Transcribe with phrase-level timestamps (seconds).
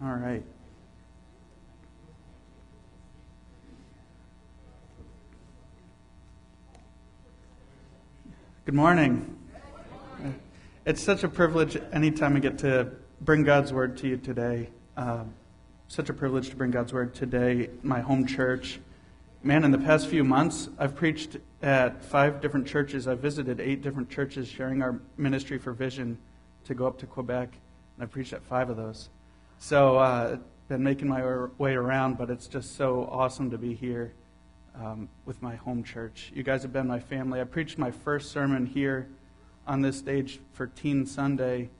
[0.00, 0.44] All right.
[8.64, 9.36] Good morning.
[10.86, 14.68] It's such a privilege anytime I get to bring God's word to you today.
[14.96, 15.34] Um,
[15.88, 18.78] such a privilege to bring God's word today, my home church.
[19.42, 23.08] Man, in the past few months, I've preached at five different churches.
[23.08, 26.18] I've visited eight different churches sharing our ministry for vision
[26.66, 27.48] to go up to Quebec,
[27.96, 29.08] and I've preached at five of those.
[29.60, 31.22] So, uh, been making my
[31.58, 34.12] way around, but it's just so awesome to be here
[34.76, 36.30] um, with my home church.
[36.32, 37.40] You guys have been my family.
[37.40, 39.08] I preached my first sermon here
[39.66, 41.70] on this stage for Teen Sunday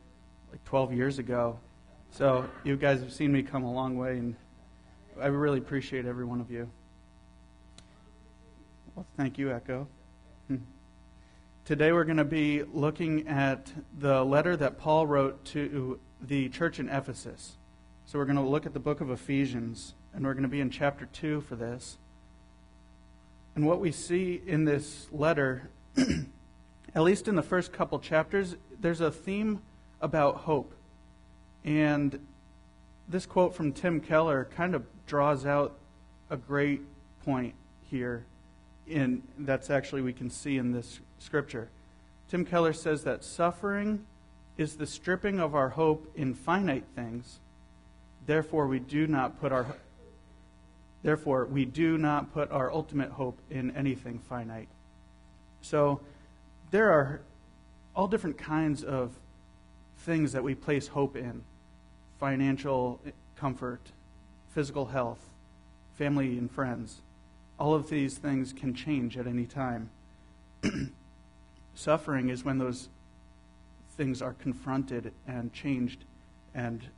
[0.50, 1.60] like 12 years ago.
[2.10, 4.34] So, you guys have seen me come a long way, and
[5.20, 6.68] I really appreciate every one of you.
[8.96, 9.86] Well, thank you, Echo.
[10.48, 10.56] Hmm.
[11.64, 16.80] Today we're going to be looking at the letter that Paul wrote to the church
[16.80, 17.57] in Ephesus.
[18.08, 20.62] So we're going to look at the book of Ephesians, and we're going to be
[20.62, 21.98] in chapter 2 for this.
[23.54, 25.68] And what we see in this letter,
[26.94, 29.60] at least in the first couple chapters, there's a theme
[30.00, 30.72] about hope.
[31.66, 32.18] And
[33.10, 35.74] this quote from Tim Keller kind of draws out
[36.30, 36.80] a great
[37.26, 37.52] point
[37.90, 38.24] here
[38.86, 41.68] in that's actually we can see in this scripture.
[42.30, 44.06] Tim Keller says that suffering
[44.56, 47.40] is the stripping of our hope in finite things
[48.28, 49.74] Therefore, we do not put our
[51.02, 54.68] therefore we do not put our ultimate hope in anything finite.
[55.62, 56.00] So
[56.70, 57.22] there are
[57.96, 59.12] all different kinds of
[60.00, 61.42] things that we place hope in.
[62.20, 63.00] Financial
[63.34, 63.80] comfort,
[64.50, 65.30] physical health,
[65.94, 67.00] family and friends.
[67.58, 69.88] All of these things can change at any time.
[71.74, 72.90] Suffering is when those
[73.96, 76.04] things are confronted and changed
[76.54, 76.88] and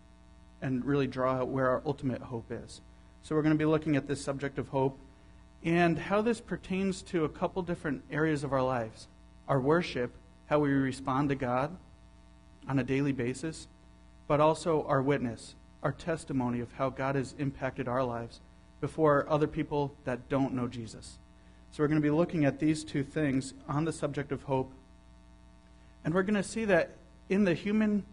[0.62, 2.80] and really draw out where our ultimate hope is.
[3.22, 4.98] So, we're going to be looking at this subject of hope
[5.62, 9.08] and how this pertains to a couple different areas of our lives
[9.48, 10.12] our worship,
[10.46, 11.76] how we respond to God
[12.68, 13.66] on a daily basis,
[14.28, 18.40] but also our witness, our testimony of how God has impacted our lives
[18.80, 21.18] before other people that don't know Jesus.
[21.72, 24.72] So, we're going to be looking at these two things on the subject of hope.
[26.04, 26.90] And we're going to see that
[27.28, 28.04] in the human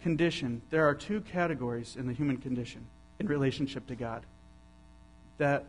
[0.00, 2.86] condition, there are two categories in the human condition
[3.18, 4.24] in relationship to God
[5.38, 5.64] that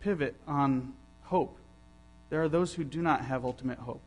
[0.00, 0.92] pivot on
[1.24, 1.56] hope.
[2.30, 4.00] There are those who do not have ultimate hope.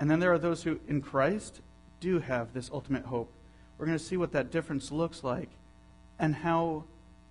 [0.00, 1.60] And then there are those who, in Christ,
[2.00, 3.30] do have this ultimate hope.
[3.78, 5.48] We're going to see what that difference looks like
[6.18, 6.84] and how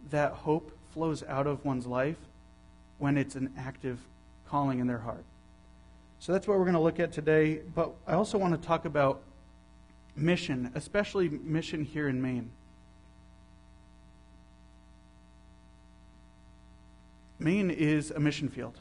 [0.10, 2.18] that hope flows out of one's life
[2.98, 4.00] when it's an active
[4.48, 5.24] calling in their heart.
[6.20, 7.62] So that's what we're going to look at today.
[7.74, 9.22] But I also want to talk about
[10.16, 12.52] mission, especially mission here in Maine.
[17.40, 18.80] Maine is a mission field.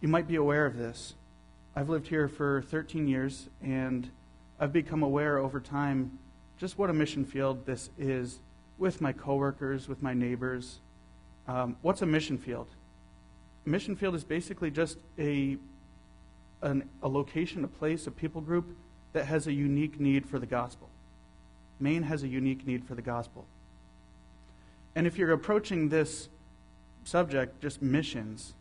[0.00, 1.14] You might be aware of this.
[1.74, 4.10] I've lived here for 13 years, and
[4.60, 6.18] I've become aware over time
[6.58, 8.40] just what a mission field this is
[8.78, 10.80] with my coworkers, with my neighbors.
[11.46, 12.66] Um, what's a mission field?
[13.64, 15.56] A mission field is basically just a,
[16.62, 18.76] an, a location, a place, a people group
[19.18, 20.88] that has a unique need for the gospel.
[21.80, 23.46] Maine has a unique need for the gospel.
[24.94, 26.28] And if you're approaching this
[27.02, 28.54] subject, just missions,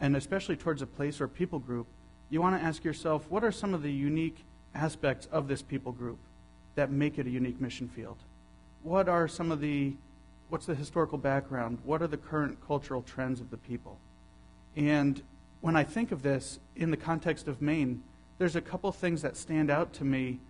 [0.00, 1.86] and especially towards a place or people group,
[2.28, 4.38] you want to ask yourself what are some of the unique
[4.74, 6.18] aspects of this people group
[6.74, 8.16] that make it a unique mission field?
[8.82, 9.92] What are some of the,
[10.48, 11.78] what's the historical background?
[11.84, 13.96] What are the current cultural trends of the people?
[14.74, 15.22] And
[15.60, 18.02] when I think of this in the context of Maine,
[18.38, 20.40] there's a couple things that stand out to me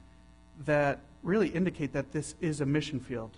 [0.65, 3.31] that really indicate that this is a mission field.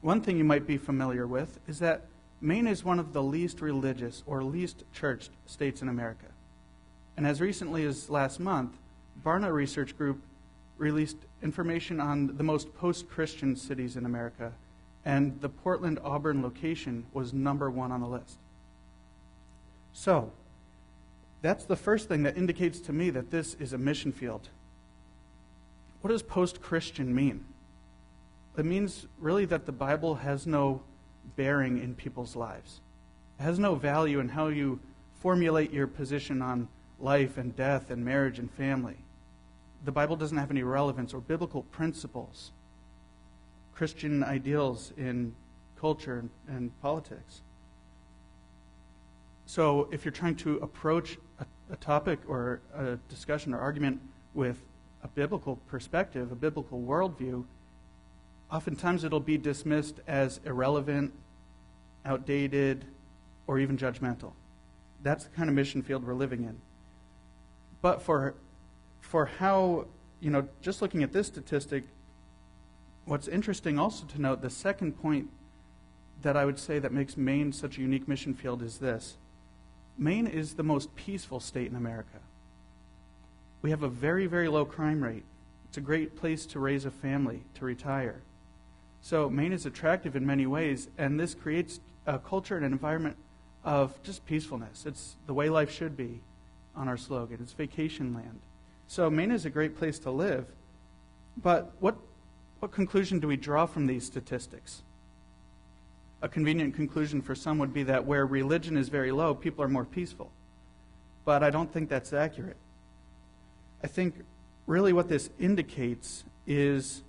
[0.00, 2.02] One thing you might be familiar with is that
[2.40, 6.26] Maine is one of the least religious or least churched states in America.
[7.16, 8.76] And as recently as last month,
[9.24, 10.20] Barna Research Group
[10.76, 14.52] released information on the most post Christian cities in America,
[15.04, 18.38] and the Portland Auburn location was number one on the list.
[19.92, 20.30] So,
[21.40, 24.48] that's the first thing that indicates to me that this is a mission field.
[26.00, 27.44] What does post Christian mean?
[28.56, 30.82] It means really that the Bible has no
[31.36, 32.80] bearing in people's lives.
[33.38, 34.80] It has no value in how you
[35.20, 36.68] formulate your position on
[36.98, 38.96] life and death and marriage and family.
[39.84, 42.50] The Bible doesn't have any relevance or biblical principles,
[43.74, 45.34] Christian ideals in
[45.80, 47.42] culture and, and politics.
[49.48, 53.98] So if you're trying to approach a, a, topic or a discussion or argument
[54.34, 54.58] with
[55.02, 57.46] a biblical perspective, a biblical worldview,
[58.52, 61.14] oftentimes it'll be dismissed as irrelevant,
[62.04, 62.84] outdated,
[63.46, 64.32] or even judgmental.
[65.02, 66.60] That's the kind of mission field we're living in.
[67.80, 68.34] But for,
[69.00, 69.86] for how,
[70.20, 71.84] you know, just looking at this statistic,
[73.06, 75.30] what's interesting also to note, the second point
[76.20, 79.16] that I would say that makes Maine such a unique mission field is this
[79.98, 82.18] Maine is the most peaceful state in America.
[83.62, 85.24] We have a very, very low crime rate.
[85.68, 88.22] It's a great place to raise a family, to retire.
[89.02, 93.16] So, Maine is attractive in many ways, and this creates a culture and an environment
[93.64, 94.86] of just peacefulness.
[94.86, 96.20] It's the way life should be
[96.76, 97.38] on our slogan.
[97.42, 98.40] It's vacation land.
[98.86, 100.46] So, Maine is a great place to live.
[101.36, 101.96] But what,
[102.60, 104.82] what conclusion do we draw from these statistics?
[106.20, 109.68] A convenient conclusion for some would be that where religion is very low, people are
[109.68, 110.30] more peaceful.
[111.24, 112.56] But I don't think that's accurate.
[113.82, 114.14] I think
[114.66, 117.02] really what this indicates is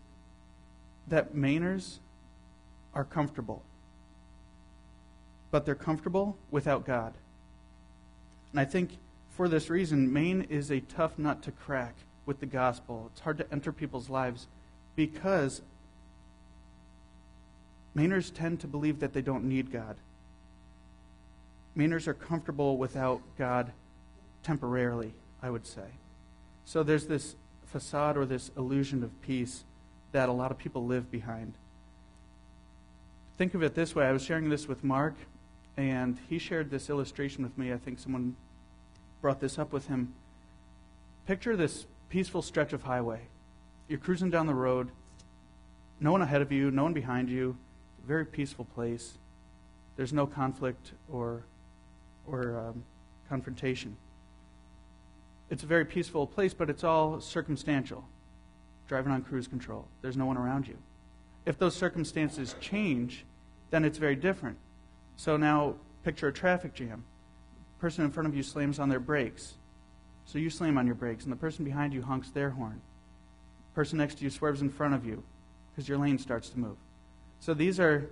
[1.08, 1.98] that Mainers
[2.94, 3.64] are comfortable.
[5.52, 7.14] But they're comfortable without God.
[8.52, 8.92] And I think
[9.30, 11.96] for this reason, Maine is a tough nut to crack
[12.26, 13.10] with the gospel.
[13.12, 14.48] It's hard to enter people's lives
[14.96, 15.62] because
[17.96, 19.98] Mainers tend to believe that they don't need God.
[21.78, 23.72] Mainers are comfortable without God
[24.44, 25.86] temporarily, I would say.
[26.66, 29.64] So there's this facade or this illusion of peace
[30.12, 31.54] that a lot of people live behind.
[33.38, 35.16] Think of it this way I was sharing this with Mark,
[35.78, 37.72] and he shared this illustration with me.
[37.72, 38.36] I think someone
[39.22, 40.14] brought this up with him.
[41.26, 43.22] Picture this peaceful stretch of highway.
[43.88, 44.90] You're cruising down the road,
[46.00, 47.58] no one ahead of you, no one behind you,
[48.08, 49.18] very peaceful place.
[49.96, 51.44] There's no conflict or,
[52.26, 52.84] or um,
[53.28, 53.96] confrontation.
[55.50, 58.04] It's a very peaceful place, but it's all circumstantial
[58.88, 59.88] driving on cruise control.
[60.02, 60.78] There's no one around you.
[61.46, 63.24] If those circumstances change,
[63.70, 64.58] then it's very different.
[65.16, 67.04] So now picture a traffic jam.
[67.78, 69.54] The person in front of you slams on their brakes.
[70.26, 72.82] So you slam on your brakes, and the person behind you honks their horn.
[73.72, 75.24] The person next to you swerves in front of you
[75.72, 76.78] because your lane starts to move.
[77.40, 78.10] So these are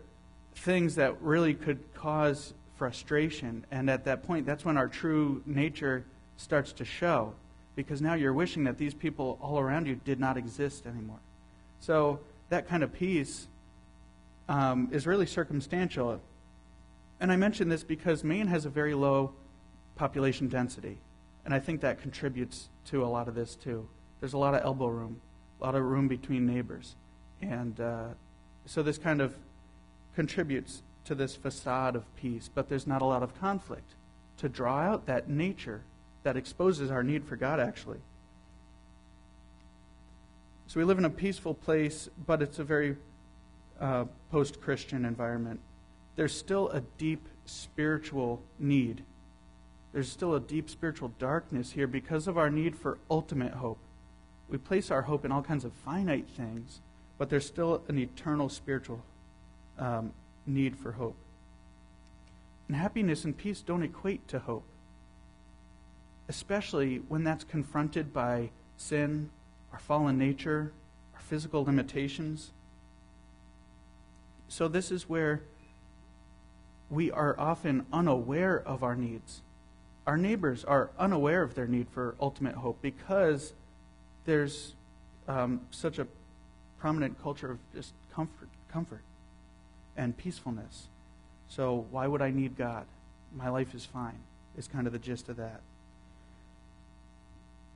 [0.55, 3.65] things that really could cause frustration.
[3.71, 6.05] And at that point, that's when our true nature
[6.37, 7.33] starts to show
[7.75, 11.19] because now you're wishing that these people all around you did not exist anymore.
[11.79, 12.19] So
[12.49, 13.47] that kind of peace
[14.49, 16.19] um, is really circumstantial.
[17.19, 19.33] And I mention this because Maine has a very low
[19.95, 20.97] population density.
[21.45, 23.87] And I think that contributes to a lot of this too.
[24.19, 25.21] There's a lot of elbow room,
[25.61, 26.95] a lot of room between neighbors.
[27.41, 28.05] And uh,
[28.67, 29.35] so this kind of
[30.15, 33.95] contributes to this facade of peace, but there's not a lot of conflict
[34.37, 35.81] to draw out that nature
[36.23, 37.99] that exposes our need for God, actually.
[40.67, 42.97] So we live in a peaceful place, but it's a very
[43.79, 45.61] uh, post Christian environment.
[46.17, 49.03] There's still a deep spiritual need.
[49.93, 53.79] There's still a deep spiritual darkness here because of our need for ultimate hope.
[54.49, 56.81] We place our hope in all kinds of finite things,
[57.17, 59.01] but there's still an eternal spiritual
[59.79, 60.13] um,
[60.45, 61.15] need for hope.
[62.67, 64.63] And happiness and peace don't equate to hope
[66.29, 69.29] especially when that's confronted by sin,
[69.71, 70.71] our fallen nature,
[71.15, 72.51] our physical limitations.
[74.47, 75.41] So, this is where
[76.89, 79.41] we are often unaware of our needs.
[80.05, 83.53] Our neighbors are unaware of their need for ultimate hope because
[84.25, 84.73] there's
[85.27, 86.07] um, such a
[86.79, 89.01] prominent culture of just comfort, comfort
[89.95, 90.87] and peacefulness.
[91.49, 92.85] So, why would I need God?
[93.35, 94.19] My life is fine,
[94.57, 95.61] is kind of the gist of that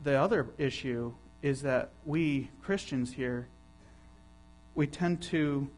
[0.03, 3.48] the other issue is that we Christians here,
[4.75, 5.70] we tend to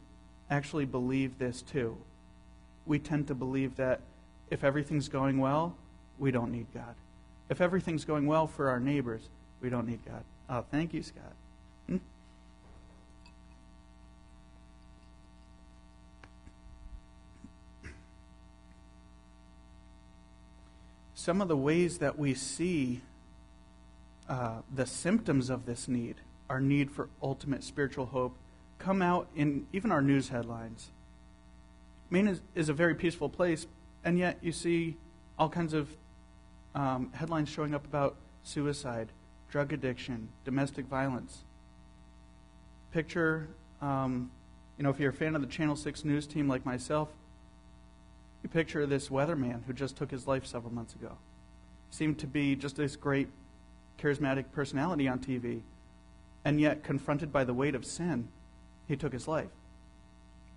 [0.49, 1.97] actually believe this too.
[2.85, 4.01] We tend to believe that
[4.49, 5.75] if everything's going well,
[6.19, 6.95] we don't need God.
[7.49, 9.29] If everything's going well for our neighbors,
[9.61, 10.23] we don't need God.
[10.49, 11.33] Oh, thank you, Scott.
[21.23, 22.99] Some of the ways that we see
[24.27, 26.15] uh, the symptoms of this need,
[26.49, 28.35] our need for ultimate spiritual hope,
[28.77, 30.89] come out in even our news headlines.
[32.09, 33.67] Maine is, is a very peaceful place,
[34.03, 34.97] and yet you see
[35.39, 35.95] all kinds of
[36.75, 39.07] um, headlines showing up about suicide,
[39.49, 41.45] drug addiction, domestic violence.
[42.91, 43.47] Picture,
[43.81, 44.29] um,
[44.77, 47.07] you know, if you're a fan of the Channel 6 news team like myself,
[48.43, 51.17] you picture this weatherman who just took his life several months ago.
[51.89, 53.29] Seemed to be just this great
[53.99, 55.61] charismatic personality on TV,
[56.43, 58.27] and yet confronted by the weight of sin,
[58.87, 59.49] he took his life.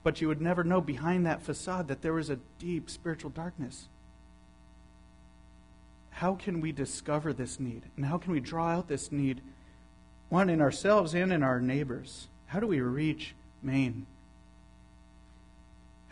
[0.06, 3.88] but you would never know behind that facade that there was a deep spiritual darkness.
[6.10, 7.82] How can we discover this need?
[7.96, 9.40] And how can we draw out this need,
[10.28, 12.28] one in ourselves and in our neighbors?
[12.46, 14.06] How do we reach Maine?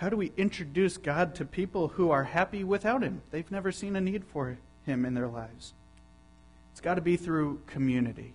[0.05, 3.23] How do we introduce God to people who are happy without Him?
[3.31, 5.73] They've never seen a need for Him in their lives.
[6.73, 8.35] It's got to be through community.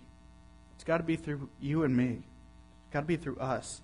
[0.74, 2.24] It's got to be through you and me.
[2.24, 3.82] It's got to be through us.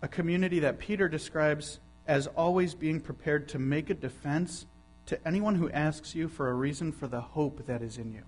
[0.00, 4.64] A community that Peter describes as always being prepared to make a defense
[5.04, 8.22] to anyone who asks you for a reason for the hope that is in you.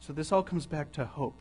[0.00, 1.36] So this all comes back to hope,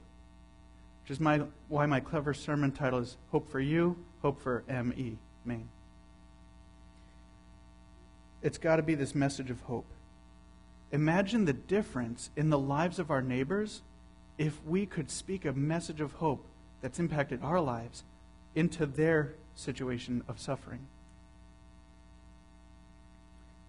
[1.03, 5.19] which is my, why my clever sermon title is Hope for You, Hope for M.E.,
[5.45, 5.69] Maine.
[8.41, 9.87] It's got to be this message of hope.
[10.91, 13.81] Imagine the difference in the lives of our neighbors
[14.37, 16.45] if we could speak a message of hope
[16.81, 18.03] that's impacted our lives
[18.55, 20.87] into their situation of suffering.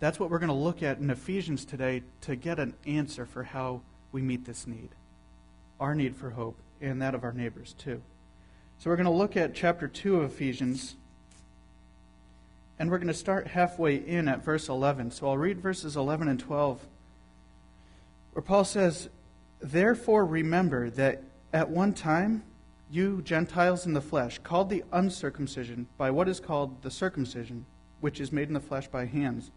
[0.00, 3.42] That's what we're going to look at in Ephesians today to get an answer for
[3.42, 3.80] how
[4.12, 4.90] we meet this need
[5.80, 8.02] our need for hope and that of our neighbors, too.
[8.78, 10.96] So we're going to look at chapter 2 of Ephesians,
[12.78, 15.10] and we're going to start halfway in at verse 11.
[15.10, 16.86] So I'll read verses 11 and 12,
[18.32, 19.08] where Paul says,
[19.60, 22.44] Therefore remember that at one time,
[22.90, 27.66] you Gentiles in the flesh, called the uncircumcision by what is called the circumcision,
[28.00, 29.50] which is made in the flesh by hands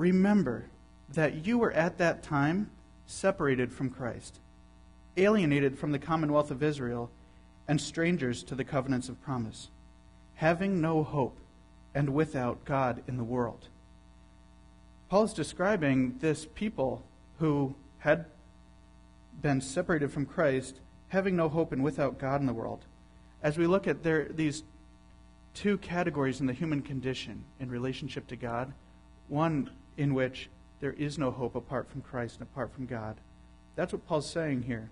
[0.00, 0.64] Remember
[1.10, 2.70] that you were at that time
[3.04, 4.40] separated from Christ,
[5.18, 7.10] alienated from the commonwealth of Israel,
[7.68, 9.68] and strangers to the covenants of promise,
[10.36, 11.36] having no hope
[11.94, 13.68] and without God in the world.
[15.08, 17.02] Paul is describing this people
[17.38, 18.26] who had
[19.42, 20.76] been separated from Christ,
[21.08, 22.84] having no hope and without God in the world.
[23.42, 24.62] As we look at their, these
[25.54, 28.72] two categories in the human condition in relationship to God,
[29.28, 30.48] one in which
[30.80, 33.16] there is no hope apart from Christ and apart from God.
[33.76, 34.90] That's what Paul's saying here.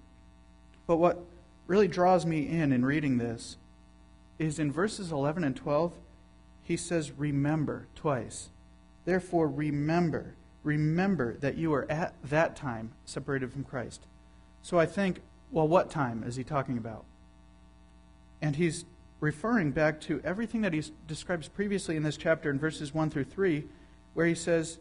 [0.86, 1.24] But what
[1.66, 3.56] really draws me in in reading this
[4.38, 5.92] is in verses 11 and 12,
[6.68, 8.50] he says, Remember twice.
[9.06, 14.02] Therefore, remember, remember that you were at that time separated from Christ.
[14.60, 17.06] So I think, well, what time is he talking about?
[18.42, 18.84] And he's
[19.18, 23.24] referring back to everything that he describes previously in this chapter in verses 1 through
[23.24, 23.64] 3,
[24.12, 24.78] where he says,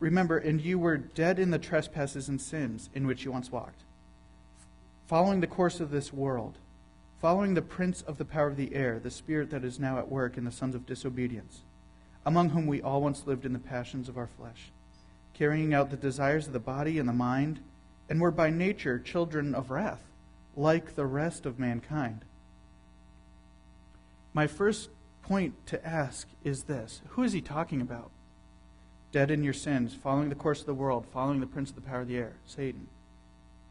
[0.00, 3.84] Remember, and you were dead in the trespasses and sins in which you once walked,
[5.06, 6.58] following the course of this world,
[7.20, 10.08] following the prince of the power of the air, the spirit that is now at
[10.08, 11.62] work in the sons of disobedience,
[12.24, 14.70] among whom we all once lived in the passions of our flesh,
[15.34, 17.60] carrying out the desires of the body and the mind,
[18.08, 20.04] and were by nature children of wrath,
[20.56, 22.24] like the rest of mankind.
[24.32, 24.90] My first
[25.22, 28.10] point to ask is this Who is he talking about?
[29.10, 31.82] dead in your sins, following the course of the world, following the prince of the
[31.82, 32.88] power of the air, Satan,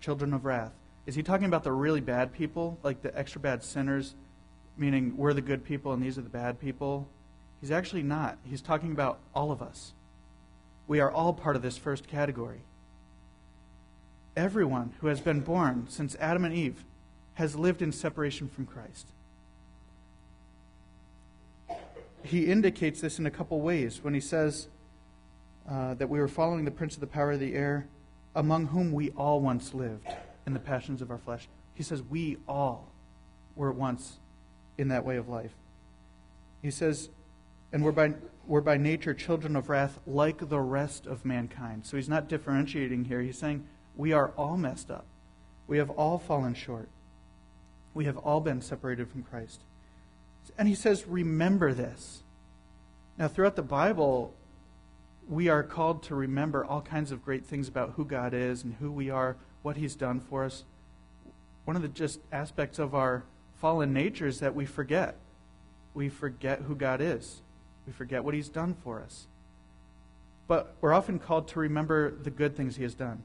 [0.01, 0.74] children of wrath.
[1.08, 4.14] Is he talking about the really bad people, like the extra bad sinners,
[4.78, 7.08] meaning we're the good people and these are the bad people?
[7.62, 8.38] He's actually not.
[8.44, 9.94] He's talking about all of us.
[10.86, 12.60] We are all part of this first category.
[14.36, 16.84] Everyone who has been born since Adam and Eve
[17.36, 19.08] has lived in separation from Christ.
[22.22, 24.68] He indicates this in a couple ways when he says,
[25.70, 27.88] uh, that we were following the prince of the power of the air,
[28.36, 30.06] among whom we all once lived
[30.48, 31.48] in the passions of our flesh.
[31.75, 32.92] He says, We all
[33.56, 34.18] were once
[34.77, 35.51] in that way of life.
[36.62, 37.10] He says,
[37.72, 38.13] and we're by,
[38.48, 41.86] we're by nature children of wrath like the rest of mankind.
[41.86, 43.22] So he's not differentiating here.
[43.22, 45.06] He's saying we are all messed up.
[45.68, 46.88] We have all fallen short.
[47.94, 49.62] We have all been separated from Christ.
[50.58, 52.24] And he says, remember this.
[53.18, 54.34] Now, throughout the Bible,
[55.27, 58.75] we are called to remember all kinds of great things about who God is and
[58.75, 59.36] who we are,
[59.68, 60.64] what He's done for us.
[61.66, 63.26] One of the just aspects of our
[63.60, 65.18] fallen nature is that we forget.
[65.94, 67.42] We forget who God is,
[67.86, 69.28] we forget what He's done for us.
[70.48, 73.24] But we're often called to remember the good things He has done.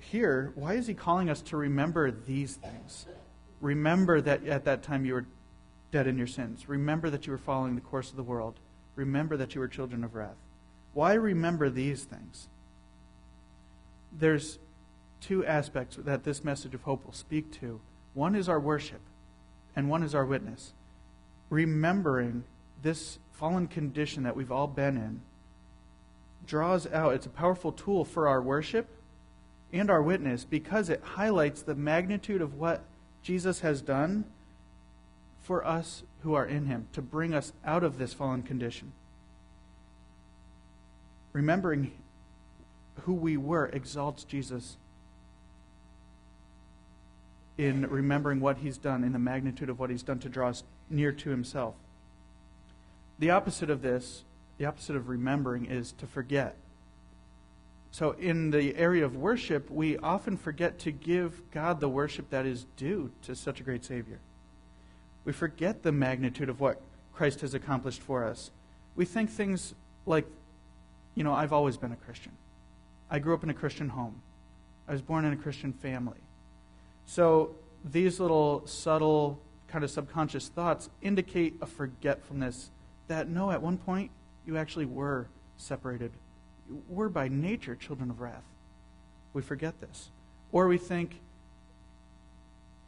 [0.00, 3.06] Here, why is He calling us to remember these things?
[3.60, 5.26] Remember that at that time you were
[5.92, 6.68] dead in your sins.
[6.68, 8.58] Remember that you were following the course of the world
[8.96, 10.36] remember that you were children of wrath.
[10.94, 12.48] Why remember these things?
[14.12, 14.58] There's
[15.20, 17.80] two aspects that this message of hope will speak to.
[18.14, 19.00] One is our worship,
[19.74, 20.72] and one is our witness.
[21.50, 22.44] Remembering
[22.82, 25.20] this fallen condition that we've all been in
[26.46, 28.86] draws out, it's a powerful tool for our worship
[29.72, 32.84] and our witness because it highlights the magnitude of what
[33.22, 34.24] Jesus has done
[35.42, 38.92] for us who are in him, to bring us out of this fallen condition.
[41.32, 41.92] Remembering
[43.02, 44.76] who we were exalts Jesus
[47.58, 50.62] in remembering what he's done, in the magnitude of what he's done to draw us
[50.90, 51.74] near to himself.
[53.18, 54.24] The opposite of this,
[54.58, 56.56] the opposite of remembering, is to forget.
[57.90, 62.44] So, in the area of worship, we often forget to give God the worship that
[62.44, 64.18] is due to such a great Savior.
[65.24, 66.80] We forget the magnitude of what
[67.14, 68.50] Christ has accomplished for us.
[68.96, 69.74] We think things
[70.04, 70.26] like,
[71.14, 72.32] you know, I've always been a Christian.
[73.10, 74.20] I grew up in a Christian home.
[74.88, 76.18] I was born in a Christian family.
[77.06, 82.70] So these little subtle, kind of subconscious thoughts indicate a forgetfulness
[83.08, 84.10] that no, at one point
[84.46, 86.12] you actually were separated.
[86.88, 88.42] We're by nature children of wrath.
[89.32, 90.10] We forget this.
[90.52, 91.20] Or we think,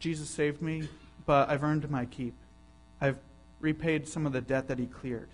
[0.00, 0.88] Jesus saved me,
[1.26, 2.34] but I've earned my keep.
[3.00, 3.18] I've
[3.60, 5.28] repaid some of the debt that he cleared.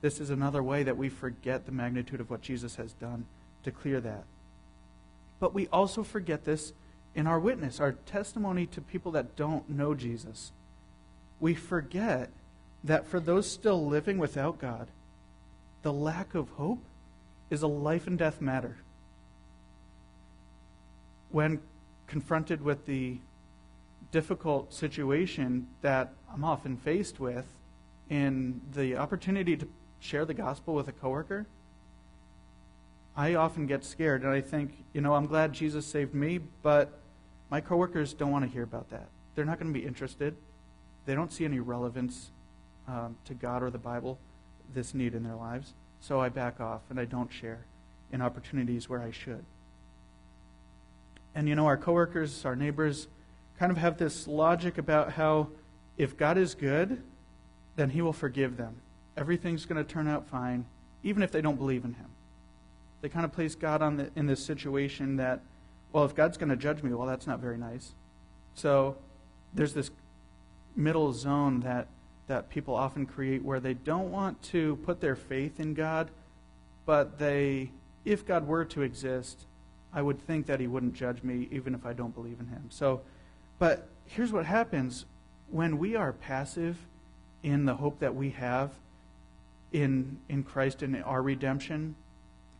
[0.00, 3.24] This is another way that we forget the magnitude of what Jesus has done
[3.64, 4.24] to clear that.
[5.40, 6.72] But we also forget this
[7.14, 10.52] in our witness, our testimony to people that don't know Jesus.
[11.40, 12.30] We forget
[12.84, 14.88] that for those still living without God,
[15.82, 16.82] the lack of hope
[17.50, 18.76] is a life and death matter.
[21.30, 21.60] When
[22.06, 23.18] confronted with the
[24.10, 27.46] difficult situation that I'm often faced with
[28.10, 29.66] in the opportunity to
[30.00, 31.46] share the gospel with a coworker,
[33.16, 36.90] I often get scared and I think, you know, I'm glad Jesus saved me, but
[37.50, 39.08] my coworkers don't want to hear about that.
[39.34, 40.34] They're not going to be interested.
[41.04, 42.30] They don't see any relevance
[42.88, 44.18] um, to God or the Bible,
[44.74, 45.74] this need in their lives.
[46.00, 47.64] So I back off and I don't share
[48.12, 49.44] in opportunities where I should.
[51.34, 53.08] And you know, our coworkers, our neighbors,
[53.58, 55.48] kind of have this logic about how
[55.96, 57.02] if God is good,
[57.76, 58.76] then He will forgive them.
[59.16, 60.66] Everything's going to turn out fine,
[61.02, 62.06] even if they don't believe in Him.
[63.02, 65.40] They kind of place God on the, in this situation that,
[65.92, 67.92] well, if God's going to judge me, well, that's not very nice.
[68.54, 68.96] So
[69.52, 69.90] there's this
[70.74, 71.88] middle zone that,
[72.28, 76.10] that people often create where they don't want to put their faith in God,
[76.86, 77.72] but they,
[78.04, 79.46] if God were to exist,
[79.92, 82.66] I would think that He wouldn't judge me even if I don't believe in Him.
[82.70, 83.02] So,
[83.58, 85.04] but here's what happens
[85.50, 86.78] when we are passive
[87.42, 88.70] in the hope that we have
[89.72, 91.94] in, in Christ and our redemption,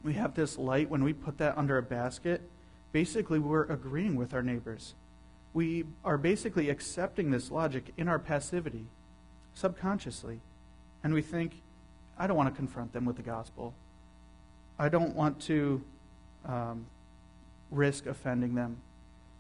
[0.03, 0.91] we have this light.
[0.91, 2.43] When we put that under a basket,
[2.93, 4.95] basically we're agreeing with our neighbors.
[5.55, 8.87] We are basically accepting this logic in our passivity,
[9.55, 10.41] subconsciously.
[11.05, 11.61] And we think,
[12.19, 13.75] I don't want to confront them with the gospel.
[14.79, 15.83] I don't want to
[16.47, 16.87] um,
[17.71, 18.79] risk offending them.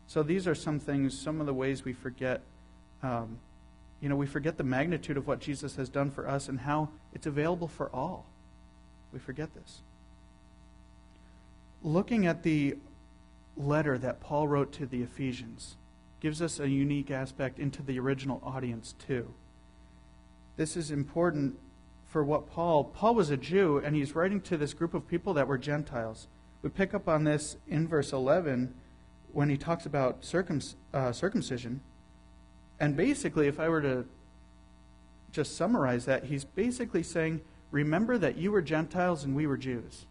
[0.06, 2.42] So these are some things, some of the ways we forget.
[3.02, 3.38] Um,
[4.00, 6.90] you know, we forget the magnitude of what Jesus has done for us and how
[7.14, 8.26] it's available for all.
[9.12, 9.80] We forget this.
[11.84, 12.76] Looking at the
[13.56, 15.76] letter that Paul wrote to the Ephesians
[16.20, 19.34] gives us a unique aspect into the original audience, too.
[20.56, 21.58] This is important
[22.06, 25.34] for what Paul, Paul was a Jew, and he's writing to this group of people
[25.34, 26.28] that were Gentiles.
[26.62, 28.74] We pick up on this in verse 11
[29.32, 30.60] when he talks about circum,
[30.94, 31.80] uh, circumcision.
[32.78, 34.04] And basically, if I were to
[35.32, 37.40] just summarize that, he's basically saying,
[37.72, 40.04] Remember that you were Gentiles and we were Jews.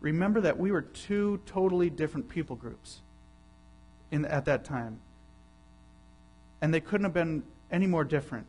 [0.00, 3.00] Remember that we were two totally different people groups
[4.10, 5.00] in, at that time.
[6.60, 8.46] And they couldn't have been any more different.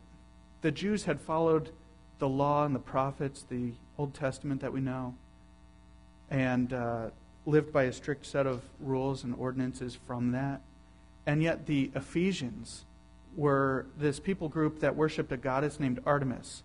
[0.62, 1.72] The Jews had followed
[2.20, 5.16] the law and the prophets, the Old Testament that we know,
[6.30, 7.10] and uh,
[7.46, 10.62] lived by a strict set of rules and ordinances from that.
[11.26, 12.86] And yet the Ephesians
[13.36, 16.64] were this people group that worshiped a goddess named Artemis.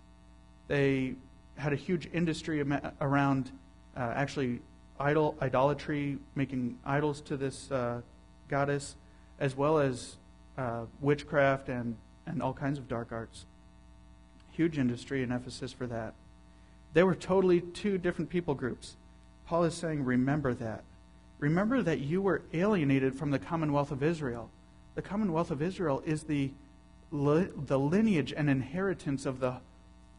[0.69, 1.15] They
[1.57, 2.65] had a huge industry
[3.01, 3.51] around
[3.97, 4.61] uh, actually
[4.99, 8.01] idol idolatry, making idols to this uh,
[8.49, 8.97] goddess,
[9.39, 10.17] as well as
[10.59, 13.47] uh, witchcraft and, and all kinds of dark arts.
[14.53, 16.15] Huge industry in Ephesus for that.
[16.93, 18.97] They were totally two different people groups.
[19.47, 20.85] Paul is saying, remember that.
[21.39, 24.51] Remember that you were alienated from the commonwealth of Israel.
[24.95, 26.53] The commonwealth of Israel is the,
[27.11, 29.57] the lineage and inheritance of the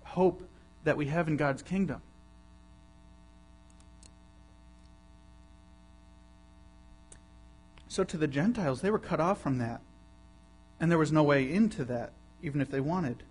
[0.04, 0.44] hope
[0.84, 2.02] that we have in God's kingdom.
[7.93, 9.79] So to the Gentiles, they were cut off from that.
[10.79, 13.21] And there was no way into that, even if they wanted.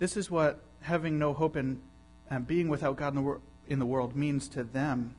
[0.00, 1.80] This is what having no hope and,
[2.28, 5.14] and being without God in the, wor- in the world means to them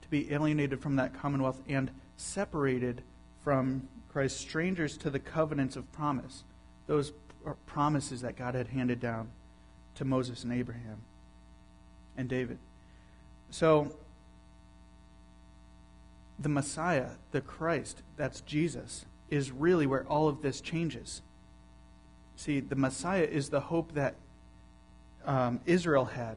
[0.00, 3.02] to be alienated from that commonwealth and separated
[3.44, 6.44] from Christ, strangers to the covenants of promise,
[6.86, 7.12] those
[7.66, 9.28] promises that God had handed down
[9.96, 11.02] to Moses and Abraham
[12.16, 12.56] and David.
[13.50, 13.92] So,
[16.38, 21.22] the Messiah, the Christ, that's Jesus, is really where all of this changes.
[22.36, 24.14] See, the Messiah is the hope that
[25.24, 26.36] um, Israel had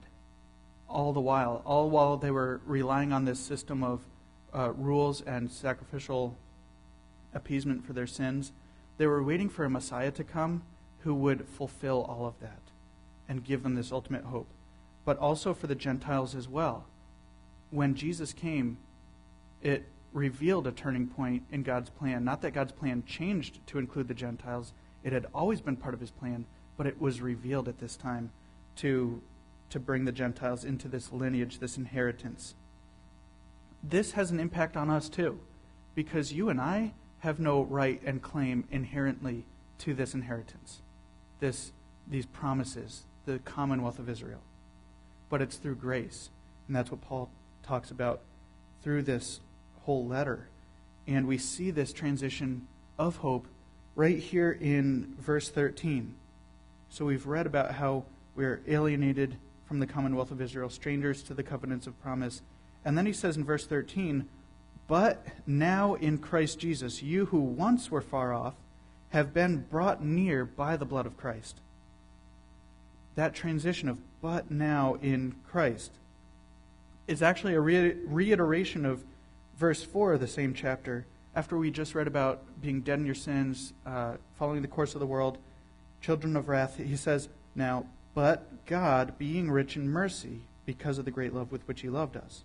[0.87, 4.01] all the while, all while they were relying on this system of
[4.53, 6.35] uh, rules and sacrificial
[7.33, 8.51] appeasement for their sins.
[8.97, 10.63] They were waiting for a Messiah to come
[10.99, 12.59] who would fulfill all of that
[13.27, 14.47] and give them this ultimate hope.
[15.05, 16.85] But also for the Gentiles as well.
[17.69, 18.77] When Jesus came,
[19.61, 22.23] it revealed a turning point in God's plan.
[22.23, 25.99] Not that God's plan changed to include the Gentiles, it had always been part of
[25.99, 26.45] his plan,
[26.77, 28.31] but it was revealed at this time
[28.77, 29.21] to,
[29.69, 32.55] to bring the Gentiles into this lineage, this inheritance.
[33.83, 35.39] This has an impact on us too,
[35.95, 39.45] because you and I have no right and claim inherently
[39.79, 40.81] to this inheritance,
[41.39, 41.71] this,
[42.09, 44.41] these promises, the commonwealth of Israel.
[45.29, 46.29] But it's through grace.
[46.67, 47.29] And that's what Paul
[47.63, 48.21] talks about
[48.81, 49.39] through this
[49.85, 50.47] whole letter.
[51.07, 53.47] And we see this transition of hope
[53.95, 56.13] right here in verse 13.
[56.89, 58.03] So we've read about how
[58.35, 59.35] we're alienated
[59.67, 62.41] from the commonwealth of Israel, strangers to the covenants of promise.
[62.83, 64.27] And then he says in verse 13,
[64.87, 68.55] But now in Christ Jesus, you who once were far off
[69.09, 71.59] have been brought near by the blood of Christ.
[73.15, 75.91] That transition of but now in Christ
[77.07, 79.03] is actually a reiteration of
[79.59, 83.13] verse 4 of the same chapter, after we just read about being dead in your
[83.13, 85.37] sins, uh, following the course of the world,
[86.01, 91.11] children of wrath, he says, Now, but God, being rich in mercy, because of the
[91.11, 92.43] great love with which he loved us,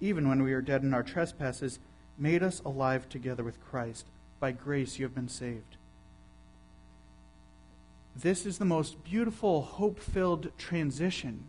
[0.00, 1.78] even when we were dead in our trespasses,
[2.16, 4.06] made us alive together with Christ.
[4.40, 5.76] By grace you have been saved.
[8.16, 11.44] This is the most beautiful, hope filled transition,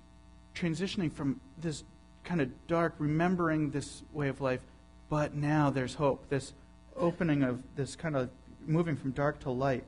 [0.56, 1.84] transitioning from this
[2.23, 4.62] kind of dark, remembering this way of life,
[5.10, 6.30] but now there's hope.
[6.30, 6.54] This
[6.96, 8.30] opening of this kind of
[8.65, 9.84] moving from dark to light.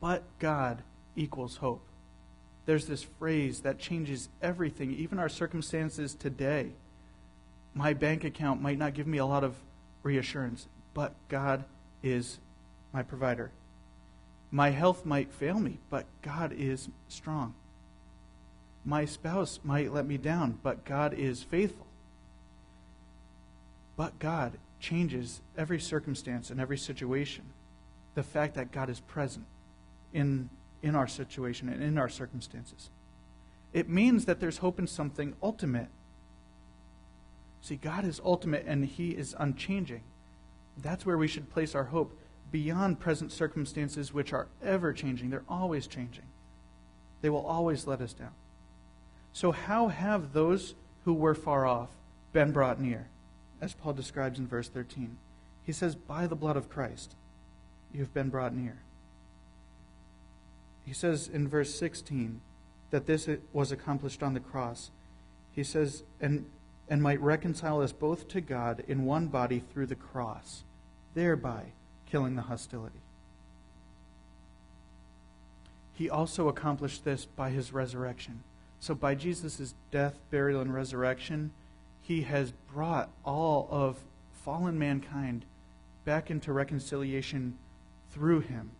[0.00, 0.82] But God
[1.14, 1.82] equals hope.
[2.66, 6.72] There's this phrase that changes everything, even our circumstances today.
[7.74, 9.54] My bank account might not give me a lot of
[10.02, 11.64] reassurance, but God
[12.02, 12.38] is
[12.92, 13.50] my provider.
[14.50, 17.54] My health might fail me, but God is strong.
[18.84, 21.86] My spouse might let me down, but God is faithful.
[23.96, 27.44] But God changes every circumstance and every situation.
[28.14, 29.46] The fact that God is present
[30.12, 30.48] in,
[30.82, 32.90] in our situation and in our circumstances.
[33.72, 35.88] It means that there's hope in something ultimate.
[37.60, 40.02] See, God is ultimate and He is unchanging.
[40.78, 42.18] That's where we should place our hope
[42.52, 45.30] beyond present circumstances, which are ever changing.
[45.30, 46.24] They're always changing,
[47.22, 48.32] they will always let us down.
[49.32, 51.90] So, how have those who were far off
[52.32, 53.08] been brought near?
[53.60, 55.16] As Paul describes in verse 13.
[55.64, 57.14] He says, By the blood of Christ,
[57.92, 58.78] you have been brought near.
[60.84, 62.40] He says in verse 16
[62.90, 64.90] that this was accomplished on the cross.
[65.52, 66.46] He says, and,
[66.88, 70.62] and might reconcile us both to God in one body through the cross,
[71.14, 71.72] thereby
[72.08, 73.00] killing the hostility.
[75.94, 78.42] He also accomplished this by his resurrection.
[78.78, 81.50] So, by Jesus' death, burial, and resurrection,
[82.06, 83.98] he has brought all of
[84.44, 85.44] fallen mankind
[86.04, 87.58] back into reconciliation
[88.12, 88.70] through him.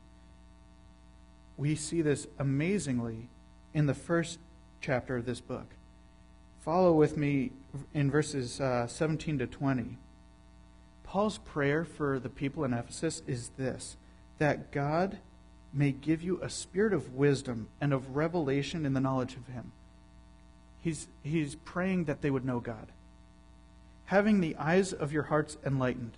[1.56, 3.28] We see this amazingly
[3.74, 4.38] in the first
[4.80, 5.66] chapter of this book.
[6.64, 7.50] Follow with me
[7.92, 9.98] in verses uh, 17 to 20.
[11.02, 13.96] Paul's prayer for the people in Ephesus is this
[14.38, 15.18] that God
[15.72, 19.72] may give you a spirit of wisdom and of revelation in the knowledge of Him.
[20.80, 22.92] He's, he's praying that they would know God
[24.06, 26.12] having the eyes of your hearts enlightened,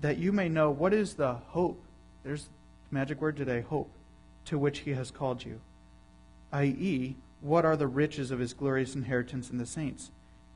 [0.00, 1.82] that you may know what is the hope.
[2.24, 3.90] There's the magic word today hope,
[4.46, 5.60] to which he has called you,
[6.52, 10.10] i.e., what are the riches of his glorious inheritance in the saints,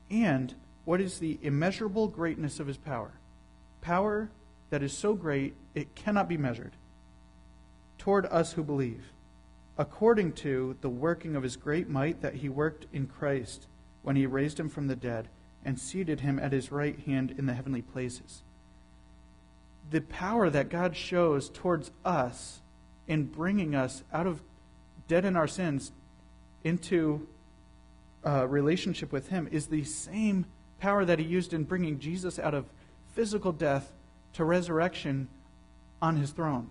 [0.09, 0.55] and
[0.85, 3.11] what is the immeasurable greatness of his power.
[3.81, 4.29] Power
[4.69, 6.71] that is so great it cannot be measured.
[7.97, 9.11] Toward us who believe,
[9.77, 13.67] according to the working of his great might that he worked in Christ
[14.01, 15.27] when he raised him from the dead
[15.63, 18.43] and seated him at his right hand in the heavenly places.
[19.89, 22.61] The power that God shows towards us
[23.07, 24.41] in bringing us out of
[25.07, 25.91] dead in our sins
[26.63, 27.27] into
[28.23, 30.45] a relationship with Him is the same
[30.79, 32.65] power that He used in bringing Jesus out of
[33.13, 33.93] physical death
[34.33, 35.29] to resurrection
[36.01, 36.69] on His throne.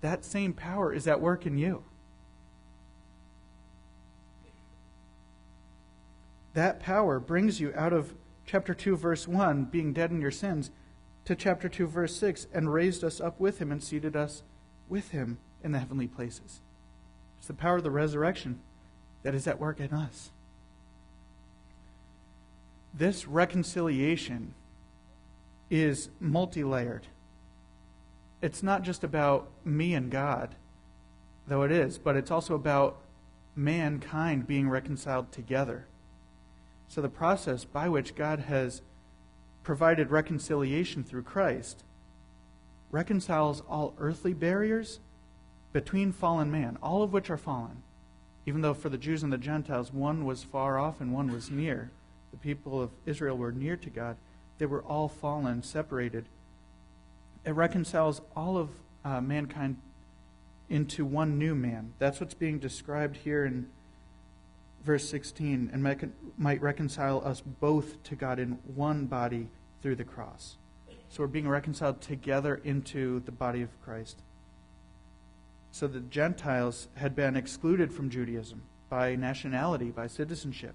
[0.00, 1.84] that same power is at work in you.
[6.54, 10.70] That power brings you out of chapter 2, verse 1, being dead in your sins,
[11.24, 14.42] to chapter 2, verse 6, and raised us up with him and seated us
[14.88, 16.60] with him in the heavenly places.
[17.38, 18.60] It's the power of the resurrection
[19.22, 20.30] that is at work in us.
[22.92, 24.54] This reconciliation
[25.70, 27.06] is multi layered.
[28.42, 30.54] It's not just about me and God,
[31.46, 32.98] though it is, but it's also about
[33.54, 35.86] mankind being reconciled together.
[36.92, 38.82] So, the process by which God has
[39.62, 41.84] provided reconciliation through Christ
[42.90, 45.00] reconciles all earthly barriers
[45.72, 47.82] between fallen man, all of which are fallen.
[48.44, 51.50] Even though for the Jews and the Gentiles, one was far off and one was
[51.50, 51.90] near,
[52.30, 54.18] the people of Israel were near to God,
[54.58, 56.26] they were all fallen, separated.
[57.46, 58.68] It reconciles all of
[59.02, 59.78] uh, mankind
[60.68, 61.94] into one new man.
[61.98, 63.70] That's what's being described here in
[64.84, 65.82] verse 16, and
[66.36, 69.48] might, reconcile us both to God in one body
[69.80, 70.56] through the cross.
[71.08, 74.18] So we're being reconciled together into the body of Christ.
[75.70, 80.74] So the Gentiles had been excluded from Judaism by nationality, by citizenship.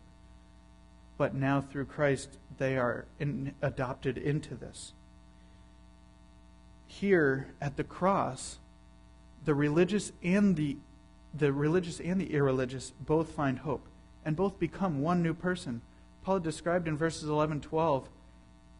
[1.17, 4.93] But now through Christ, they are in, adopted into this.
[6.87, 8.59] Here at the cross,
[9.43, 10.77] the religious and the
[11.33, 13.85] the religious and the irreligious both find hope
[14.27, 15.81] and both become one new person.
[16.21, 18.09] Paul described in verses 11 12,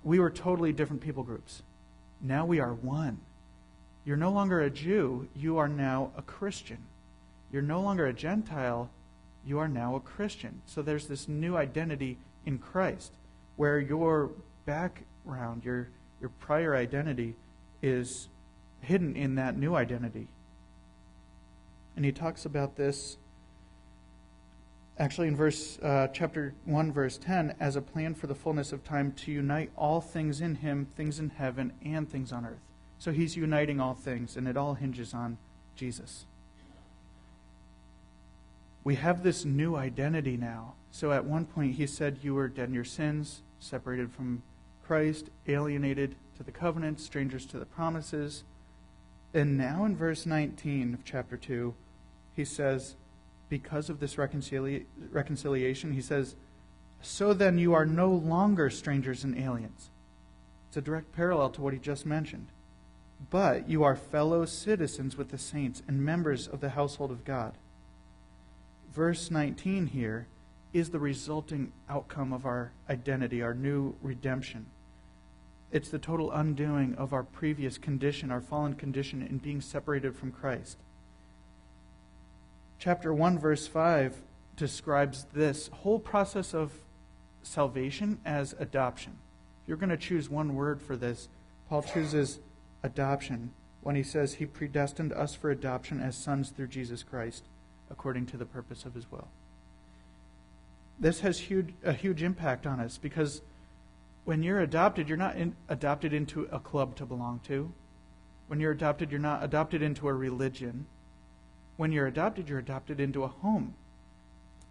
[0.03, 1.63] we were totally different people groups.
[2.21, 3.19] Now we are one.
[4.03, 6.79] You're no longer a Jew, you are now a Christian.
[7.49, 8.89] You're no longer a Gentile,
[9.45, 10.62] you are now a Christian.
[10.65, 13.13] So there's this new identity in Christ
[13.55, 14.31] where your
[14.65, 15.88] background, your,
[16.19, 17.36] your prior identity,
[17.81, 18.27] is
[18.81, 20.27] hidden in that new identity.
[21.95, 23.15] And he talks about this
[24.99, 28.83] actually in verse uh, chapter 1 verse 10 as a plan for the fullness of
[28.83, 32.67] time to unite all things in him things in heaven and things on earth
[32.99, 35.38] so he's uniting all things, and it all hinges on
[35.75, 36.25] Jesus.
[38.83, 40.73] We have this new identity now.
[40.91, 44.41] So at one point, he said, You were dead in your sins, separated from
[44.86, 48.43] Christ, alienated to the covenant, strangers to the promises.
[49.33, 51.75] And now in verse 19 of chapter 2,
[52.36, 52.95] he says,
[53.49, 56.36] Because of this reconcilia- reconciliation, he says,
[57.01, 59.89] So then you are no longer strangers and aliens.
[60.67, 62.47] It's a direct parallel to what he just mentioned
[63.29, 67.53] but you are fellow citizens with the saints and members of the household of God.
[68.93, 70.27] Verse 19 here
[70.73, 74.67] is the resulting outcome of our identity, our new redemption.
[75.71, 80.31] It's the total undoing of our previous condition, our fallen condition in being separated from
[80.31, 80.77] Christ.
[82.79, 84.21] Chapter 1, verse 5
[84.55, 86.71] describes this whole process of
[87.43, 89.17] salvation as adoption.
[89.63, 91.29] If you're going to choose one word for this,
[91.69, 92.39] Paul chooses
[92.83, 97.43] adoption when he says he predestined us for adoption as sons through Jesus Christ
[97.89, 99.27] according to the purpose of his will.
[100.99, 103.41] This has huge, a huge impact on us because
[104.25, 107.71] when you're adopted, you're not in, adopted into a club to belong to.
[108.47, 110.85] When you're adopted, you're not adopted into a religion.
[111.77, 113.75] When you're adopted, you're adopted into a home,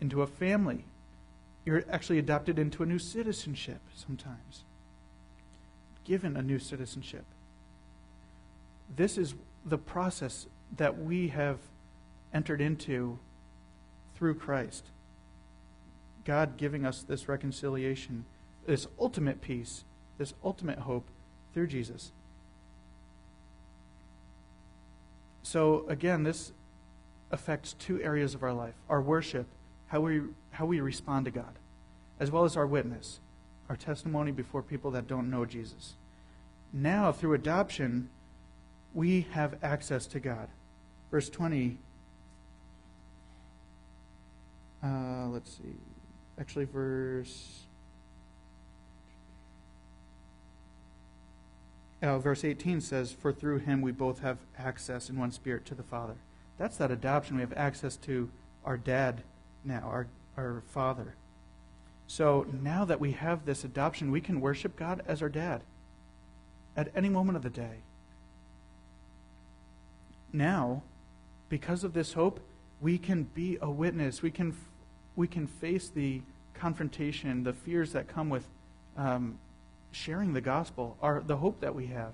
[0.00, 0.84] into a family.
[1.64, 4.64] You're actually adopted into a new citizenship sometimes,
[6.04, 7.24] given a new citizenship.
[8.94, 11.58] This is the process that we have
[12.34, 13.18] entered into
[14.16, 14.86] through Christ.
[16.24, 18.24] God giving us this reconciliation,
[18.66, 19.84] this ultimate peace,
[20.18, 21.06] this ultimate hope
[21.54, 22.10] through Jesus.
[25.42, 26.50] So, again, this
[27.30, 29.46] affects two areas of our life our worship,
[29.88, 31.58] how we, how we respond to God,
[32.20, 33.20] as well as our witness,
[33.68, 35.94] our testimony before people that don't know Jesus.
[36.72, 38.10] Now, through adoption,
[38.94, 40.48] we have access to God.
[41.10, 41.78] Verse 20.
[44.82, 45.74] Uh, let's see.
[46.38, 47.60] Actually, verse.
[52.02, 55.74] Oh, verse 18 says, For through him we both have access in one spirit to
[55.74, 56.16] the Father.
[56.58, 57.36] That's that adoption.
[57.36, 58.30] We have access to
[58.64, 59.22] our dad
[59.64, 61.14] now, our, our Father.
[62.06, 65.62] So now that we have this adoption, we can worship God as our dad
[66.76, 67.78] at any moment of the day
[70.36, 70.82] now,
[71.48, 72.40] because of this hope,
[72.80, 74.22] we can be a witness.
[74.22, 74.54] We can,
[75.14, 76.20] we can face the
[76.54, 78.46] confrontation, the fears that come with
[78.96, 79.38] um,
[79.92, 82.12] sharing the gospel, our, the hope that we have.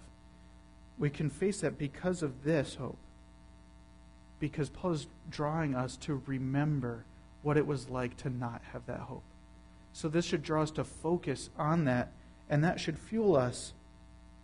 [0.99, 2.99] We can face that because of this hope.
[4.43, 7.05] Because Paul is drawing us to remember
[7.43, 9.23] what it was like to not have that hope.
[9.93, 12.11] So this should draw us to focus on that,
[12.51, 13.73] and that should fuel us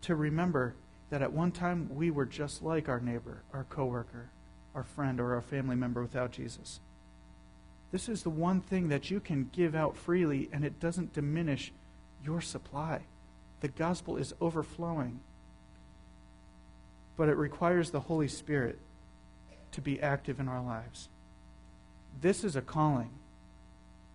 [0.02, 0.76] to remember
[1.10, 4.30] that at one time we were just like our neighbor, our coworker,
[4.72, 6.78] our friend, or our family member without Jesus.
[7.90, 11.72] This is the one thing that you can give out freely, and it doesn't diminish
[12.24, 13.00] your supply.
[13.62, 15.18] The gospel is overflowing.
[17.16, 18.78] But it requires the Holy Spirit
[19.72, 21.08] to be active in our lives.
[22.20, 23.10] This is a calling.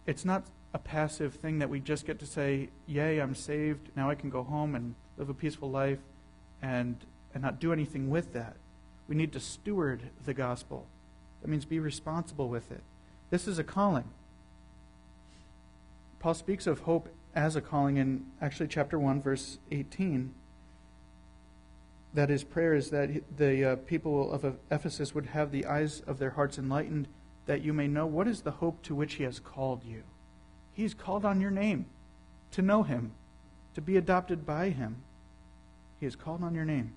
[0.05, 3.89] It's not a passive thing that we just get to say, Yay, I'm saved.
[3.95, 5.99] Now I can go home and live a peaceful life
[6.61, 6.97] and,
[7.33, 8.55] and not do anything with that.
[9.07, 10.87] We need to steward the gospel.
[11.41, 12.81] That means be responsible with it.
[13.29, 14.09] This is a calling.
[16.19, 20.33] Paul speaks of hope as a calling in actually chapter 1, verse 18.
[22.13, 26.19] That his prayer is that the uh, people of Ephesus would have the eyes of
[26.19, 27.07] their hearts enlightened,
[27.45, 30.03] that you may know what is the hope to which he has called you.
[30.73, 31.85] He's called on your name
[32.51, 33.13] to know him,
[33.73, 34.97] to be adopted by him.
[35.99, 36.93] He has called on your name.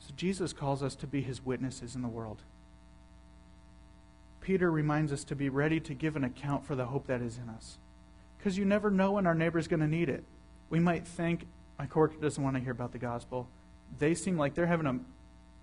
[0.00, 2.42] So Jesus calls us to be his witnesses in the world.
[4.40, 7.38] Peter reminds us to be ready to give an account for the hope that is
[7.38, 7.78] in us.
[8.38, 10.24] Because you never know when our neighbor is going to need it.
[10.70, 11.46] We might think,
[11.78, 13.48] my coworker doesn't want to hear about the gospel.
[13.98, 14.98] They seem like they're having a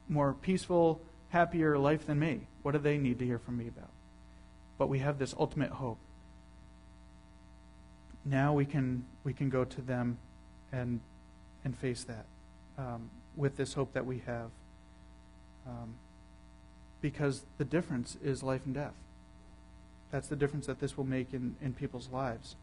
[0.07, 2.41] more peaceful, happier life than me.
[2.61, 3.89] What do they need to hear from me about?
[4.77, 5.97] But we have this ultimate hope.
[8.23, 10.17] Now we can we can go to them
[10.71, 10.99] and
[11.63, 12.25] and face that
[12.77, 14.49] um, with this hope that we have.
[15.67, 15.95] Um,
[17.01, 18.93] because the difference is life and death.
[20.11, 22.55] That's the difference that this will make in, in people's lives.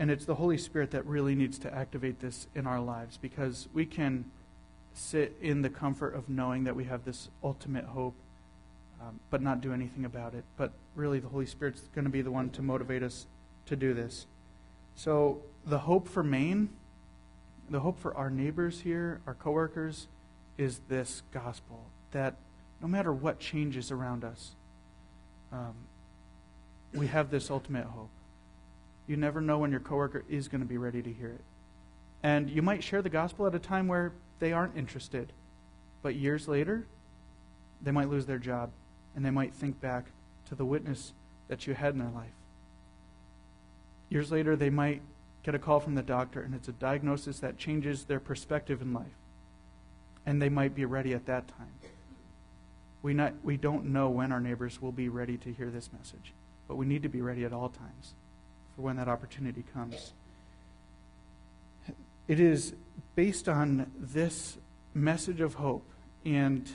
[0.00, 3.68] And it's the Holy Spirit that really needs to activate this in our lives because
[3.74, 4.24] we can
[4.94, 8.14] sit in the comfort of knowing that we have this ultimate hope,
[8.98, 10.44] um, but not do anything about it.
[10.56, 13.26] But really, the Holy Spirit's going to be the one to motivate us
[13.66, 14.24] to do this.
[14.94, 16.70] So, the hope for Maine,
[17.68, 20.08] the hope for our neighbors here, our coworkers,
[20.56, 22.36] is this gospel that
[22.80, 24.52] no matter what changes around us,
[25.52, 25.74] um,
[26.94, 28.08] we have this ultimate hope.
[29.10, 31.40] You never know when your coworker is going to be ready to hear it.
[32.22, 35.32] And you might share the gospel at a time where they aren't interested.
[36.00, 36.86] But years later,
[37.82, 38.70] they might lose their job
[39.16, 40.04] and they might think back
[40.48, 41.12] to the witness
[41.48, 42.30] that you had in their life.
[44.10, 45.02] Years later, they might
[45.42, 48.92] get a call from the doctor and it's a diagnosis that changes their perspective in
[48.92, 49.06] life.
[50.24, 51.74] And they might be ready at that time.
[53.02, 56.32] We, not, we don't know when our neighbors will be ready to hear this message,
[56.68, 58.14] but we need to be ready at all times
[58.80, 60.12] for when that opportunity comes.
[62.28, 62.74] It is
[63.14, 64.56] based on this
[64.94, 65.84] message of hope
[66.24, 66.68] and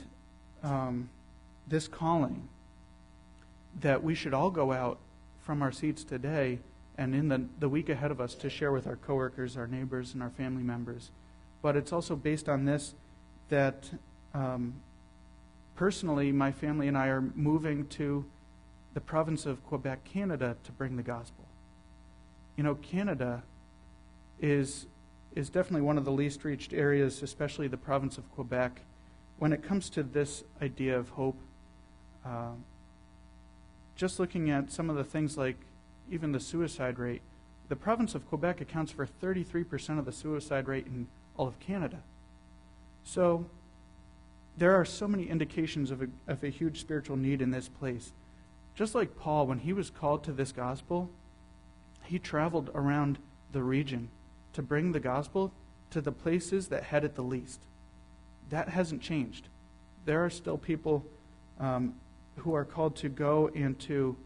[0.62, 1.08] um,
[1.66, 2.48] this calling
[3.80, 4.98] that we should all go out
[5.40, 6.58] from our seats today
[6.98, 10.14] and in the, the week ahead of us to share with our coworkers, our neighbors,
[10.14, 11.10] and our family members.
[11.62, 12.94] But it's also based on this
[13.48, 13.90] that
[14.32, 14.74] um,
[15.74, 18.24] personally, my family and I are moving to
[18.94, 21.45] the province of Quebec, Canada, to bring the gospel
[22.56, 23.42] you know, Canada
[24.40, 24.86] is,
[25.34, 28.80] is definitely one of the least reached areas, especially the province of Quebec,
[29.38, 31.38] when it comes to this idea of hope.
[32.24, 32.52] Uh,
[33.94, 35.56] just looking at some of the things like
[36.10, 37.22] even the suicide rate,
[37.68, 41.98] the province of Quebec accounts for 33% of the suicide rate in all of Canada.
[43.04, 43.46] So
[44.56, 48.12] there are so many indications of a, of a huge spiritual need in this place.
[48.74, 51.10] Just like Paul, when he was called to this gospel,
[52.06, 53.18] he traveled around
[53.52, 54.08] the region
[54.52, 55.52] to bring the gospel
[55.90, 57.60] to the places that had it the least.
[58.50, 59.48] That hasn't changed.
[60.04, 61.04] There are still people
[61.58, 61.94] um,
[62.36, 64.16] who are called to go and to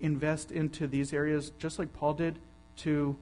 [0.00, 2.38] invest into these areas, just like Paul did,
[2.78, 3.16] to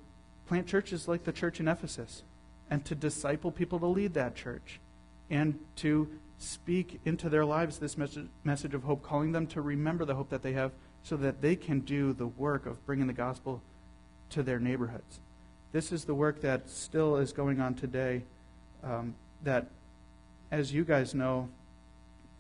[0.46, 2.22] plant churches like the church in Ephesus,
[2.70, 4.80] and to disciple people to lead that church,
[5.30, 6.08] and to
[6.38, 10.30] speak into their lives this message, message of hope, calling them to remember the hope
[10.30, 13.62] that they have so that they can do the work of bringing the gospel
[14.30, 15.20] to their neighborhoods.
[15.72, 18.22] This is the work that still is going on today.
[18.82, 19.14] Um,
[19.44, 19.66] that,
[20.50, 21.48] as you guys know,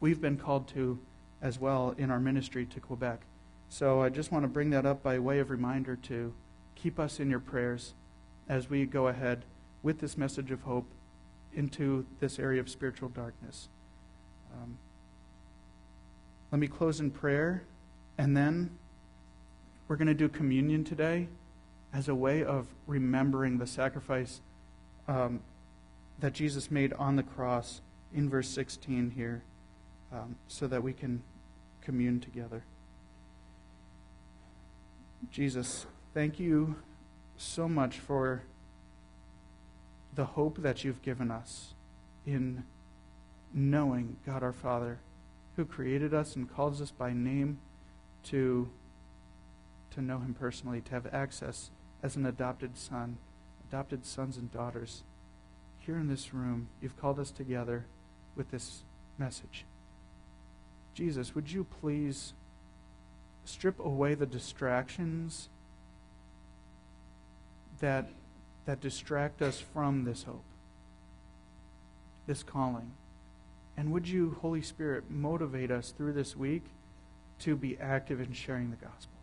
[0.00, 0.98] we've been called to
[1.42, 3.20] as well in our ministry to Quebec.
[3.68, 6.32] So I just want to bring that up by way of reminder to
[6.74, 7.94] keep us in your prayers
[8.48, 9.44] as we go ahead
[9.82, 10.86] with this message of hope
[11.54, 13.68] into this area of spiritual darkness.
[14.54, 14.78] Um,
[16.50, 17.62] let me close in prayer,
[18.16, 18.70] and then
[19.86, 21.28] we're going to do communion today
[21.92, 24.40] as a way of remembering the sacrifice
[25.06, 25.40] um,
[26.18, 27.80] that Jesus made on the cross
[28.12, 29.42] in verse 16 here.
[30.12, 31.22] um, so that we can
[31.80, 32.62] commune together.
[35.30, 36.76] Jesus, thank you
[37.36, 38.42] so much for
[40.14, 41.74] the hope that you've given us
[42.26, 42.64] in
[43.52, 44.98] knowing God our Father,
[45.56, 47.58] who created us and calls us by name
[48.24, 48.68] to,
[49.90, 51.70] to know him personally, to have access
[52.02, 53.18] as an adopted son,
[53.68, 55.02] adopted sons and daughters.
[55.80, 57.84] Here in this room, you've called us together
[58.36, 58.82] with this
[59.18, 59.64] message.
[60.94, 62.32] Jesus, would you please
[63.44, 65.48] strip away the distractions
[67.80, 68.10] that,
[68.66, 70.44] that distract us from this hope,
[72.26, 72.92] this calling?
[73.76, 76.64] And would you, Holy Spirit, motivate us through this week
[77.40, 79.17] to be active in sharing the gospel?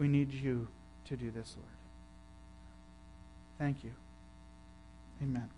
[0.00, 0.66] We need you
[1.04, 1.68] to do this, Lord.
[3.58, 3.92] Thank you.
[5.22, 5.50] Amen.